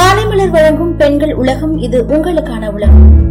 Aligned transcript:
மாலைமலர் 0.00 0.50
வழங்கும் 0.50 0.96
பெண்கள் 0.96 1.34
உலகம் 1.34 1.78
இது 1.78 2.02
உங்களுக்கான 2.02 2.72
உலகம். 2.72 3.28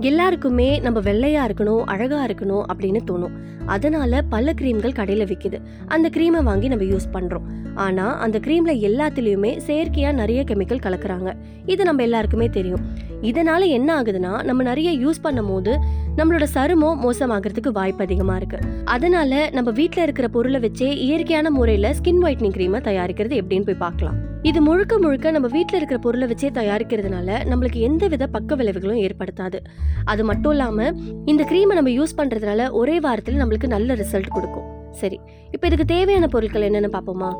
எல்லாருக்குமே 0.00 0.78
நம்ம 0.78 1.00
வெள்ளையா 1.00 1.40
இருக்கணும் 1.44 1.84
அழகா 1.84 2.26
இருக்கணும் 2.26 2.62
அப்படின்னு 2.74 2.98
தோணும். 3.10 3.30
அதனால 3.66 4.22
பல 4.22 4.52
கிரீம்கள் 4.60 4.94
கடையில 4.94 5.24
விக்குது. 5.24 5.60
அந்த 5.86 6.08
க்ரீமை 6.08 6.42
வாங்கி 6.42 6.68
நம்ம 6.68 6.84
யூஸ் 6.84 7.08
பண்றோம். 7.12 7.42
ஆனா 7.74 8.16
அந்த 8.18 8.38
கிரீம்ல 8.38 8.74
எல்லாத்துலயுமே 8.88 9.58
செயற்கையா 9.66 10.12
நிறைய 10.12 10.44
கெமிக்கல் 10.44 10.84
கலக்குறாங்க. 10.86 11.32
இது 11.66 11.84
நம்ம 11.84 12.02
எல்லாருக்குமே 12.02 12.46
தெரியும். 12.46 12.80
இதனால 13.22 13.66
என்ன 13.66 14.02
ஆகுதுன்னா 14.02 14.44
நம்ம 14.44 14.62
நிறைய 14.62 15.06
யூஸ் 15.06 15.22
பண்ணும் 15.22 15.48
போது 15.48 15.78
நம்மளோட 16.16 16.46
சருமம் 16.54 17.00
மோசமாகிறதுக்கு 17.02 17.72
வாய்ப்பு 17.72 18.04
அதிகமா 18.04 18.36
இருக்கு. 18.36 18.58
அதனால 18.84 19.50
நம்ம 19.52 19.70
வீட்டில் 19.70 20.02
இருக்கிற 20.02 20.28
பொருளை 20.28 20.60
வச்சே 20.60 20.94
இயற்கையான 20.94 21.50
முறையில 21.50 21.90
ஸ்கின் 21.90 22.22
ஒயிட்னிங் 22.22 22.56
க்ரீமை 22.58 22.80
தயாரிக்கிறது 22.80 23.42
எப்படின்னு 23.42 23.66
போய் 23.66 23.74
பார்க்கலாம். 23.74 24.27
இது 24.42 24.60
முழுக்க 24.62 24.98
முழுக்க 24.98 25.30
நம்ம 25.30 25.48
வீட்டில் 25.48 25.76
இருக்கிற 25.76 26.00
பொருளை 26.00 26.26
வச்சே 26.28 26.48
தயாரிக்கிறதுனால 26.58 27.28
நம்மளுக்கு 27.50 27.78
எந்த 27.88 28.08
வித 28.08 28.26
பக்க 28.26 28.56
விளைவுகளும் 28.56 29.00
ஏற்படுத்தாது. 29.06 29.58
அது 30.04 30.24
மட்டும் 30.24 30.52
இல்லாமல் 30.52 30.92
இந்த 31.24 31.44
க்ரீமை 31.50 31.74
நம்ம 31.78 31.90
யூஸ் 31.90 32.14
பண்ணுறதுனால 32.16 32.70
ஒரே 32.70 33.00
வாரத்தில் 33.00 33.40
நம்மளுக்கு 33.40 33.66
நல்ல 33.66 33.94
ரிசல்ட் 33.94 34.30
கொடுக்கும். 34.36 34.66
சரி 34.92 35.18
இப்போ 35.50 35.66
இதுக்கு 35.66 35.84
தேவையான 35.84 36.26
பொருட்கள் 36.26 36.66
என்னென்னு 36.68 36.90
பார்ப்போமா? 36.96 37.30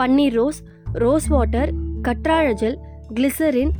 பன்னீர் 0.00 0.36
rose 0.40 0.60
rose 0.92 1.28
water 1.28 1.72
கற்றாழ 2.08 2.52
gel 2.52 2.78
glycerin 3.14 3.72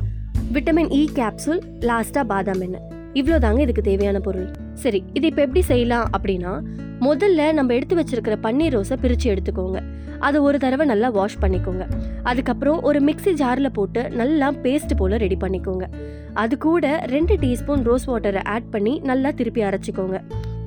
vitamin 0.53 0.89
E 0.99 1.09
capsule 1.19 1.61
லாஸ்ட்டாக 1.79 2.23
பாதாம் 2.23 2.61
எண்ணெய். 2.61 2.87
இவ்வளோதாங்க 3.13 3.59
இதுக்கு 3.59 3.81
தேவையான 3.81 4.19
பொருள். 4.19 4.49
சரி 4.73 5.03
இது 5.13 5.27
இப்போ 5.27 5.41
எப்படி 5.41 5.61
செய்யலாம் 5.61 6.09
அப்படின்னா 6.17 6.63
முதல்ல 7.05 7.53
நம்ம 7.53 7.73
எடுத்து 7.73 7.95
வச்சிருக்கிற 7.95 8.35
பன்னீர் 8.43 8.75
ரோஸை 8.75 8.95
பிரித்து 9.01 9.27
எடுத்துக்கோங்க. 9.33 9.79
அதை 10.19 10.41
ஒரு 10.41 10.57
தடவை 10.59 10.85
நல்லா 10.85 11.09
வாஷ் 11.09 11.37
பண்ணிக்கோங்க. 11.41 11.83
அதுக்கப்புறம் 12.23 12.81
ஒரு 12.81 12.99
மிக்ஸி 12.99 13.31
ஜாரில் 13.33 13.71
போட்டு 13.71 14.09
நல்லா 14.09 14.51
பேஸ்ட் 14.51 14.93
போல் 14.97 15.11
ரெடி 15.11 15.37
பண்ணிக்கோங்க. 15.43 15.85
அது 16.33 16.57
கூட 16.57 17.03
ரெண்டு 17.05 17.35
டீஸ்பூன் 17.35 17.83
ரோஸ் 17.83 18.09
வாட்டரை 18.09 18.43
ஆட் 18.43 18.69
பண்ணி 18.69 18.99
நல்லா 19.03 19.31
திருப்பி 19.31 19.61
அரைச்சிக்கோங்க. 19.61 20.19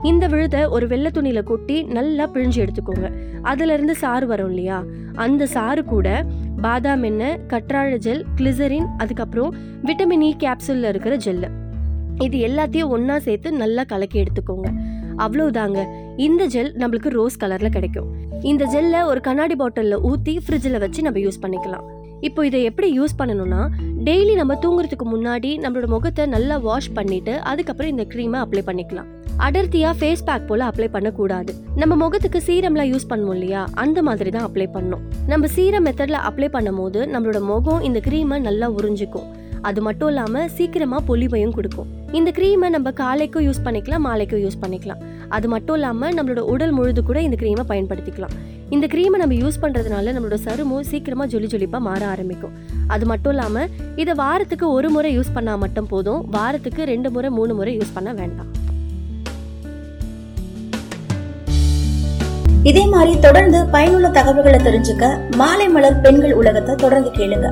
இந்த 0.03 0.27
விழுதை 0.27 0.65
ஒரு 0.65 0.87
வெள்ளை 0.87 1.11
துணியில் 1.11 1.43
கொட்டி 1.43 1.83
நல்லா 1.83 2.29
பிழிஞ்சு 2.33 2.59
எடுத்துக்கோங்க. 2.65 3.09
அதுலேருந்து 3.43 3.91
சாறு 3.91 4.27
வரும் 4.27 4.49
இல்லையா? 4.49 4.85
அந்த 5.15 5.47
சாறு 5.47 5.85
கூட 5.85 6.25
பாதாம் 6.61 7.03
எண்ணெய் 7.03 7.39
கற்றாழை 7.49 7.99
ஜெல் 7.99 8.25
கிளிசரின் 8.37 8.89
அதுக்கப்புறம் 8.97 9.55
விட்டமின் 9.85 10.21
இ 10.21 10.33
கேப்சூலில் 10.39 10.89
இருக்கிற 10.89 11.17
ஜெல்லு 11.17 11.51
இது 12.23 12.39
எல்லாத்தையும் 12.39 12.91
ஒன்றா 12.97 13.19
சேர்த்து 13.19 13.53
நல்லா 13.53 13.83
கலக்கி 13.85 14.23
எடுத்துக்கோங்க. 14.23 14.69
அவ்வளவுதாங்க. 15.25 15.81
இந்த 16.17 16.47
ஜெல் 16.47 16.73
நம்மளுக்கு 16.83 17.09
ரோஸ் 17.09 17.41
கலர்ல 17.45 17.69
கிடைக்கும். 17.69 18.09
இந்த 18.43 18.65
ஜெல்லை 18.65 19.03
ஒரு 19.03 19.21
கண்ணாடி 19.21 19.55
பாட்டில்ல 19.55 19.99
ஊத்தி 20.11 20.39
ஃப்ரிட்ஜில் 20.47 20.79
வச்சு 20.79 21.03
நம்ம 21.03 21.21
யூஸ் 21.21 21.43
பண்ணிக்கலாம். 21.43 21.85
இப்போ 22.21 22.47
இதை 22.47 22.63
எப்படி 22.63 23.01
யூஸ் 23.01 23.19
பண்ணணும்னா 23.19 23.69
டெய்லி 24.07 24.35
நம்ம 24.35 24.55
தூங்குறதுக்கு 24.55 25.07
முன்னாடி 25.15 25.59
நம்மளோட 25.65 25.87
முகத்தை 25.87 26.27
நல்லா 26.27 26.57
வாஷ் 26.57 26.93
பண்ணிட்டு 26.93 27.43
அதுக்கப்புறம் 27.43 27.91
இந்த 27.91 28.07
க்ரீமை 28.13 28.39
அப்ளை 28.45 28.63
பண்ணிக்கலாம். 28.69 29.09
அடர்த்தியா 29.47 29.91
ஃபேஸ் 29.99 30.25
பேக் 30.25 30.47
போல 30.47 30.65
அப்ளை 30.71 30.89
பண்ணக்கூடாது. 30.89 31.55
நம்ம 31.77 31.95
முகத்துக்கு 31.95 32.41
சீரம்லாம் 32.47 32.91
யூஸ் 32.93 33.09
பண்ணுவோம் 33.09 33.33
இல்லையா? 33.33 33.69
அந்த 33.75 34.03
மாதிரி 34.03 34.31
தான் 34.31 34.47
அப்ளை 34.49 34.67
பண்ணும். 34.73 35.03
நம்ம 35.27 35.47
சீரம் 35.47 35.87
மெத்தட்ல 35.87 36.21
அப்ளை 36.29 36.49
பண்ணும்போது 36.57 37.01
நம்மளோட 37.15 37.41
முகம் 37.41 37.81
இந்த 37.81 38.01
க்ரீமை 38.07 38.39
நல்லா 38.41 38.71
உறிஞ்சிக்கும். 38.71 39.29
அது 39.61 39.83
மட்டும் 39.83 40.09
இல்லாம 40.09 40.49
சீக்கிரமா 40.49 41.01
பொலிவையும் 41.09 41.57
கொடுக்கும். 41.59 41.91
இந்த 42.19 42.31
க்ரீமை 42.37 42.69
நம்ம 42.75 42.89
காலைக்கும் 43.01 43.45
யூஸ் 43.47 43.61
பண்ணிக்கலாம் 43.67 44.05
மாலைக்கும் 44.09 44.43
யூஸ் 44.43 44.59
பண்ணிக்கலாம். 44.63 45.01
அது 45.37 45.47
மட்டும் 45.53 45.77
இல்லாமல் 45.79 46.13
நம்மளோட 46.17 46.43
உடல் 46.53 46.75
முழுது 46.77 47.01
கூட 47.09 47.19
இந்த 47.27 47.37
க்ரீமை 47.41 47.65
பயன்படுத்திக்கலாம். 47.71 48.35
இந்த 48.75 48.87
க்ரீமை 48.93 49.19
நம்ம 49.23 49.37
யூஸ் 49.41 49.59
பண்ணுறதுனால 49.63 50.13
நம்மளோட 50.17 50.37
சருமம் 50.45 50.87
சீக்கிரமாக 50.91 51.27
ஜொலி 51.33 51.49
ஜொலிப்பாக 51.55 51.83
மாற 51.89 52.03
ஆரம்பிக்கும். 52.13 52.55
அது 52.97 53.07
மட்டும் 53.13 53.33
இல்லாமல் 53.35 53.69
இதை 54.03 54.15
வாரத்துக்கு 54.23 54.69
ஒரு 54.77 54.91
முறை 54.97 55.11
யூஸ் 55.17 55.35
பண்ணால் 55.39 55.61
மட்டும் 55.65 55.89
போதும். 55.95 56.21
வாரத்துக்கு 56.37 56.85
ரெண்டு 56.93 57.11
முறை 57.17 57.31
மூணு 57.39 57.55
முறை 57.61 57.75
யூஸ் 57.81 57.95
பண்ண 57.97 58.13
வேண்டாம். 58.21 58.51
இதே 62.71 62.85
மாதிரி 62.95 63.15
தொடர்ந்து 63.27 63.59
பயனுள்ள 63.77 64.09
தகவல்களை 64.21 64.61
தெரிஞ்சுக்க 64.69 65.05
மாலை 65.43 65.69
மலர் 65.77 66.03
பெண்கள் 66.07 66.39
உலகத்தை 66.43 66.75
தொடர்ந்து 66.85 67.13
கேளுங்க. 67.19 67.49